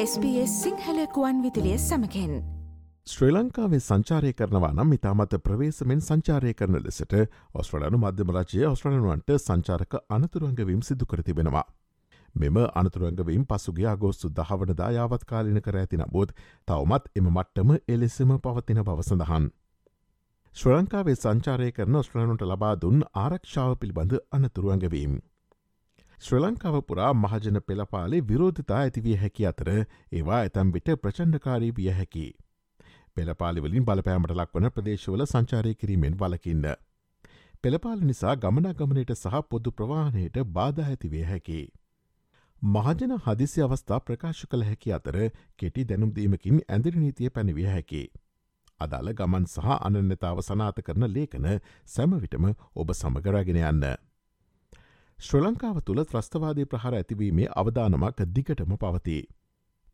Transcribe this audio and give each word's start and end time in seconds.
SBS 0.00 0.52
සිංහලකුවන් 0.62 1.38
විදිලිය 1.44 1.76
සමකෙන් 1.76 2.34
ශ්‍රී 3.06 3.30
ලංකාවේ 3.30 3.78
සංචාරය 3.80 4.30
කරනවා 4.32 4.68
නම් 4.72 4.92
ඉතාමත 4.96 5.32
ප්‍රවේශමෙන් 5.46 6.02
සංචාරය 6.02 6.52
කරන 6.54 6.76
ලෙසට 6.84 7.14
ඔස්ට්‍රලනු 7.54 7.98
මධ්‍යම 8.02 8.30
රජය 8.36 8.60
ඔස්ට්‍රලනුවන්ට 8.68 9.32
සංචාරක 9.36 9.96
අනතුරුවන්ගවීම් 10.16 10.84
සිදු 10.88 11.08
කර 11.12 11.22
තිබෙනවා. 11.22 11.64
මෙම 12.34 12.60
අනතුරුවන්ගවීම් 12.74 13.46
පසුගේ 13.46 13.88
අගෝස්තු 13.94 14.30
දහවනදා 14.36 14.90
යාවත් 14.98 15.24
කාලින 15.24 15.58
කර 15.60 15.80
ඇති 15.80 15.98
නබෝත් 15.98 16.34
තවමත් 16.68 17.10
එම 17.16 17.32
මට්ටම 17.32 17.72
එලෙසම 17.88 18.30
පවතින 18.38 18.82
බව 18.82 19.06
සඳහන්. 19.06 19.48
ශ්‍රලංකාවේ 20.56 21.16
සංචාරය 21.16 21.72
කරන 21.72 21.98
ඔස්ට්‍රලනුට 22.02 22.46
ලබා 22.46 22.74
දුන් 22.76 23.02
ආරක්ෂාව 23.16 23.76
පිළිබඳ 23.76 24.16
අනතුරුවන්ගවීම්. 24.32 25.18
ශ්‍ර 26.20 26.38
ලංකාව 26.38 26.76
පුරා 26.86 27.12
මහජන 27.14 27.58
පෙළපාලේ 27.66 28.18
විරෝධතා 28.28 28.78
ඇතිවිය 28.78 29.16
හැකි 29.18 29.44
අතර 29.50 29.68
ඒවා 29.70 30.38
ඇතැම් 30.38 30.72
විට 30.76 30.88
ප්‍රචණ්ඩකාරී 31.02 31.72
විය 31.76 31.92
හැකි. 31.98 32.24
පෙළපාලිවලින් 33.16 33.84
බලපෑමට 33.84 34.34
ලක්වන 34.34 34.66
ප්‍රදේශවල 34.70 35.22
සංචාරය 35.26 35.74
කිරීමෙන් 35.74 36.16
බලකින්න. 36.16 36.66
පෙළපාල 37.62 38.02
නිසා 38.02 38.34
ගමනාගමනයට 38.36 39.12
සහ 39.14 39.44
පොදු 39.50 39.72
ප්‍රවාණයට 39.72 40.40
බාධ 40.56 40.82
ඇතිවේ 40.86 41.24
හැකි. 41.24 41.60
මහජන 42.62 43.14
හදිසි 43.26 43.62
අවස්ථා 43.62 44.00
ප්‍රකාශ 44.00 44.42
කළ 44.46 44.66
හැකි 44.70 44.92
අතර 44.92 45.20
කෙටි 45.56 45.84
දැනුම්දීමකින් 45.84 46.60
ඇඳරිනීතිය 46.68 47.30
පැනවිය 47.30 47.68
හැකි. 47.68 48.02
අදාළ 48.80 49.14
ගමන් 49.14 49.46
සහ 49.46 49.78
අනන්නතාව 49.80 50.42
සනාත 50.42 50.82
කරන 50.82 51.08
ලේකන 51.14 51.48
සැමවිටම 51.86 52.52
ඔබ 52.74 52.94
සමගරගෙන 52.94 53.64
යන්න. 53.64 54.07
ශ්‍ර 55.18 55.40
ලංකාව 55.42 55.78
තුළ 55.86 56.00
ත්‍රස්තවාදය 56.04 56.64
ප්‍රහර 56.72 56.94
ඇතිවීමේ 56.96 57.46
අවධානමක් 57.60 58.20
දිගටම 58.34 58.74
පවතිී. 58.82 59.24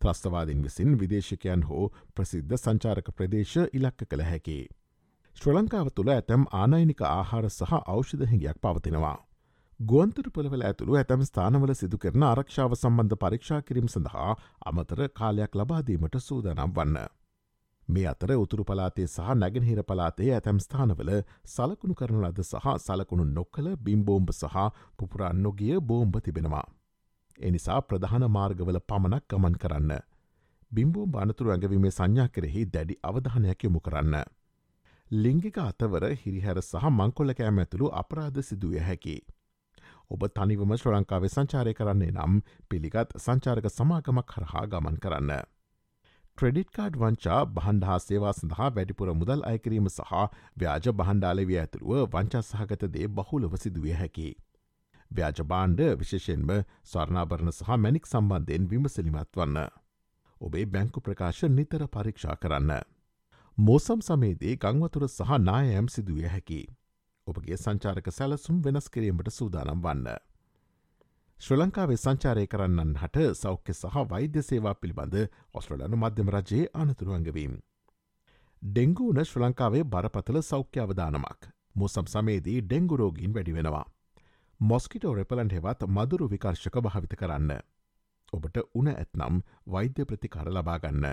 ත්‍රස්තවාදින් 0.00 0.64
විසින් 0.64 0.98
විදේශකයන් 1.02 1.62
හෝ 1.68 1.84
ප්‍රසිද්ධ 2.14 2.52
සංචාරක 2.56 3.08
ප්‍රදේශ 3.12 3.54
ඉලක්ක 3.78 4.04
කළ 4.04 4.24
හැකි. 4.26 4.56
ශ්‍ර 5.36 5.54
ලංකාව 5.54 5.88
තුළ 5.96 6.12
ඇතැම් 6.16 6.44
ආනයිනික 6.60 7.00
ආහාර 7.06 7.48
සහ 7.50 7.72
ඖෂධ 7.94 8.26
හිඟයක් 8.32 8.60
පවතිනවා. 8.60 9.16
ගුවන්තුර 9.80 10.28
පොළවල 10.30 10.66
ඇතුළු 10.68 11.00
ඇතැම් 11.00 11.24
ස්ථානවල 11.24 11.74
සිදු 11.74 12.02
කරන 12.04 12.28
ආරක්ෂාව 12.30 12.76
සම්බන්ධ 12.76 13.20
පරීක්ෂා 13.22 13.62
කිරීම 13.62 13.88
සඳහා 13.88 14.32
අමතර 14.66 15.06
කාලයක් 15.20 15.56
ලබාදීමට 15.56 16.20
සූදානම් 16.20 16.76
වන්න. 16.76 17.00
මේ 17.88 18.06
අතර 18.06 18.30
උතුරු 18.34 18.64
පලාතේ 18.64 19.06
සහ 19.06 19.34
නැගෙනහිර 19.34 19.82
පලාතේ 19.82 20.30
ඇතැම් 20.34 20.58
ස්ථානවල 20.58 21.10
සලකුණු 21.46 21.94
කරනු 21.94 22.20
ලද 22.22 22.40
සහ 22.42 22.66
සලකුණු 22.78 23.24
නොක්කල 23.30 23.66
බිම්බෝම්භ 23.78 24.32
සහ 24.32 24.56
පුපුරන් 24.96 25.42
නොගිය 25.42 25.80
බෝම්භ 25.82 26.20
තිබෙනවා. 26.20 26.66
එනිසා 27.38 27.80
ප්‍රධාන 27.82 28.24
මාර්ගවල 28.30 28.78
පමණක් 28.82 29.24
ගමන් 29.28 29.56
කරන්න. 29.56 29.92
බිම්බෝම් 30.72 31.10
බානතුරු 31.10 31.50
ඇඟවීමේ 31.50 31.90
සංඥා 31.90 32.28
කෙරෙහි 32.28 32.64
දැඩි 32.66 33.00
අවධානයක් 33.02 33.64
යොමු 33.64 33.80
කරන්න. 33.80 34.16
ලිංගික 35.10 35.58
අතවර 35.60 36.04
හිරිහැර 36.16 36.58
සහ 36.62 36.84
මංකොල්ල 36.90 37.34
කෑම 37.34 37.58
ඇතුළු 37.58 37.90
අපරාධ 37.94 38.42
සිදුවිය 38.42 38.80
හැකි. 38.80 39.16
ඔබ 40.10 40.22
තනිවම 40.28 40.72
ශ්‍ර 40.76 40.94
ලංකාවේ 40.94 41.28
සංචාරය 41.28 41.74
කරන්නේ 41.74 42.12
නම් 42.12 42.40
පිළිගත් 42.70 43.12
සංචාරක 43.18 43.68
සමාගමක් 43.70 44.26
කරහා 44.26 44.64
ගමන් 44.66 44.96
කරන්න. 44.96 45.53
ක්‍රඩිට් 46.38 46.70
කාඩ් 46.76 46.96
වංචා 46.98 47.42
බහන්ඩ 47.48 47.84
හා 47.88 47.98
සේවා 48.04 48.32
සඳහා 48.32 48.70
වැඩිපුර 48.76 49.10
මුදල් 49.14 49.42
අයකිරීම 49.50 49.84
සහ 49.88 50.14
ව්‍යාජ 50.56 50.88
බහන්ඩාලවිය 50.92 51.58
ඇතුළුව 51.60 52.00
වංචා 52.14 52.42
සහගත 52.42 52.88
දේ 52.94 53.06
බහුලව 53.10 53.54
සිදුවිය 53.56 53.94
හැකි. 53.94 54.26
ව්‍යාජබාණ්ඩ 55.10 55.84
විශේෂෙන්ම 56.00 56.50
ස්වර්ණාභරණ 56.84 57.52
සහ 57.52 57.70
මැනික් 57.76 58.10
සම්බන්ධයෙන් 58.12 58.66
විමසලිමත් 58.66 59.30
වන්න. 59.34 59.58
ඔබේ 60.40 60.66
බැංකු 60.66 61.00
ප්‍රකාශ 61.00 61.42
නිතර 61.52 61.86
පරීක්ෂා 61.88 62.36
කරන්න. 62.36 62.72
මෝසම් 63.58 64.00
සමේදී 64.00 64.58
ගංවතුර 64.58 65.08
සහ 65.08 65.40
නායම් 65.40 65.88
සිදුවිය 65.88 66.28
හැකි. 66.28 66.62
ඔබගේ 67.26 67.56
සංචාරක 67.56 68.08
සැලසුම් 68.10 68.56
වෙනස් 68.64 68.90
කිරීමට 68.90 69.30
සූදානම් 69.30 69.80
වන්න. 69.82 70.08
ශ්‍ර 71.44 71.58
ලංකාවේ 71.58 71.96
සංචාරය 72.00 72.42
කරන්නන් 72.52 72.92
හට 72.96 73.24
සෞඛ්‍ය 73.36 73.72
සහ 73.72 73.96
වෛද්‍ය 74.10 74.42
සේවා 74.42 74.72
පිළිබඳ 74.74 75.16
ඔස්ට්‍රලනු 75.54 75.96
මධ්‍යම 75.96 76.30
රජයේ 76.34 76.68
අනතුරුවන්ගවීම්. 76.74 77.58
ඩෙංගුන 78.62 79.20
ශ්‍ර 79.24 79.42
ලංකාවේ 79.42 79.82
බරපතල 79.86 80.38
සෞඛ්‍ය 80.42 80.80
අවධානමක්. 80.84 81.42
මුසම් 81.74 82.06
සමේදී 82.06 82.62
ඩෙංගුරෝගීන් 82.62 83.34
වැඩි 83.34 83.56
වෙනවා. 83.58 83.84
මොස්කිටෝ 84.60 85.14
රෙපලන්ට 85.14 85.52
හෙවත් 85.52 85.86
මදුරු 85.88 86.30
විකර්ශක 86.30 86.80
භාවිත 86.80 87.14
කරන්න. 87.14 87.52
ඔබට 88.32 88.56
උන 88.74 88.88
ඇත්නම් 88.88 89.40
වෛද්‍ය 89.66 90.06
ප්‍රතිකාර 90.06 90.48
ලබාගන්න. 90.48 91.06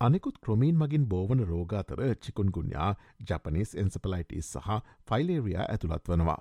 අනෙකුත් 0.00 0.40
ක්‍රමීන් 0.44 0.76
මගින් 0.76 1.08
බෝවන 1.08 1.46
රෝගාතර 1.46 2.02
චිකුන්ගුන්යා 2.18 2.94
ජපනිස් 3.22 3.74
එන්සපලයිටස් 3.76 4.52
සහ 4.54 4.82
ෆයිලේරයා 5.08 5.64
ඇතුළත් 5.66 6.08
වනවා. 6.08 6.40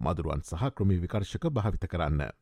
මදුරුවන් 0.00 0.42
සහ 0.42 0.70
ක්‍රමී 0.74 1.02
විකර්ශක 1.04 1.50
භාවිත 1.50 1.86
කරන්න. 1.86 2.32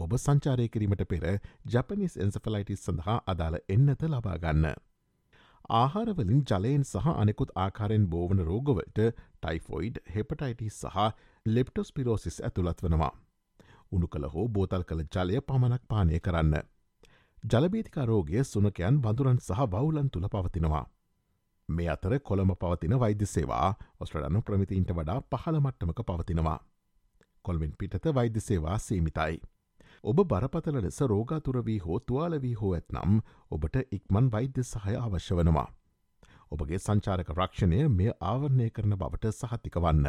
ඔබ 0.00 0.14
සංචාරය 0.18 0.68
කිරීමට 0.68 1.04
පෙර 1.12 1.24
ජපනිස් 1.72 2.14
එන්සෆලයිටිස් 2.24 2.84
සඳහා 2.86 3.18
අදාළ 3.26 3.56
එන්නත 3.68 4.04
ලබාගන්න. 4.08 4.66
ආහාරවලින් 5.70 6.44
ජලයෙන් 6.50 6.84
සහ 6.84 7.08
අනෙකුත් 7.14 7.50
ආකාරයෙන් 7.64 8.06
බෝවන 8.12 8.44
රෝගවලට 8.48 9.00
ටයිෆොයිඩ් 9.40 9.98
හෙපටයිටිස් 10.14 10.78
සහ 10.82 11.04
ලෙප්ටොස් 11.46 11.92
පිරෝසිස් 11.92 12.40
ඇතුළත් 12.40 12.82
වනවා. 12.82 13.12
උුණු 13.92 14.08
කළ 14.08 14.30
හෝ 14.34 14.46
බෝතල් 14.48 14.84
කළ 14.84 15.04
ජලය 15.08 15.42
පමණක් 15.42 15.82
පානය 15.88 16.20
කරන්න. 16.20 16.56
ජලබීතිකාරෝගය 17.44 18.42
සුනකයන් 18.44 18.98
බඳුරන් 19.04 19.38
සහ 19.40 19.68
වවුලන් 19.68 20.10
තුළ 20.10 20.28
පවතිනවා. 20.28 20.84
මේ 21.68 21.88
අතර 21.88 22.18
කොළම 22.20 22.52
පවතින 22.56 22.94
වෛද්‍ය 23.00 23.26
සේවා 23.26 23.70
ඔස්ට්‍රඩනු 24.00 24.42
ප්‍රමිතිීන්ට 24.42 24.92
වඩා 24.92 25.20
පහළ 25.32 25.60
මට්ටමක 25.60 26.02
පවතිනවා. 26.08 26.58
කොල්මින් 27.44 27.72
පිටත 27.78 28.14
වෛද්‍ය 28.14 28.40
සේවා 28.40 28.78
සීමිතයි. 28.80 29.40
ඔබ 30.04 30.20
බරපතල 30.24 30.76
ලෙස 30.80 31.00
රෝගාතුරවී 31.02 31.78
හෝ 31.78 31.98
තුවාලවී 32.00 32.54
හෝ 32.54 32.72
ඇත්නම් 32.74 33.20
ඔබට 33.50 33.76
ඉක්මන් 33.92 34.30
වෛද්‍ය 34.32 34.62
සහය 34.64 34.94
අවශ්‍ය 34.96 35.34
වනවා. 35.34 35.68
ඔබගේ 36.50 36.78
සංචාරක 36.78 37.30
රක්ෂණය 37.30 37.80
මේ 37.90 38.12
ආවරණය 38.22 38.68
කරන 38.70 38.96
බවට 38.96 39.32
සහතික 39.32 39.76
වන්න. 39.76 40.06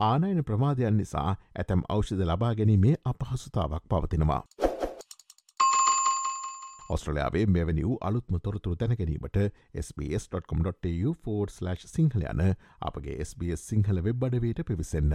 ආනයන 0.00 0.44
ප්‍රමාදයන් 0.44 0.96
නිසා 0.96 1.30
ඇතැම් 1.54 1.82
ඖෂධ 1.88 2.24
ලබා 2.24 2.52
ගැනීමේ 2.54 2.94
අපහසුතාවක් 3.04 3.84
පවතිනවා. 3.88 4.42
ඔස්ට්‍රලයාාවේ 6.90 7.46
මෙවැනි 7.48 7.84
වූ 7.84 7.98
අලුත්ම 8.00 8.34
තොරතුරු 8.42 8.78
දැනගැනීමට 8.80 9.38
SBS.com.tu4/ 9.84 11.76
සිංහල 11.86 12.24
යන 12.32 12.42
අපගේ 12.80 13.16
SBS 13.24 13.68
සිංහල 13.68 14.02
වෙබ් 14.04 14.24
අඩවයට 14.24 14.64
පිවිසන්න. 14.66 15.14